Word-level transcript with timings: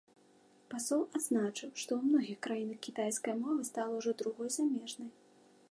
Пасол 0.71 1.03
адзначыў, 1.19 1.69
што 1.81 1.91
ў 1.99 2.13
многіх 2.13 2.39
краінах 2.49 2.79
кітайская 2.87 3.35
мова 3.45 3.61
стала 3.73 3.93
ўжо 4.01 4.11
другой 4.23 4.49
замежнай. 4.59 5.11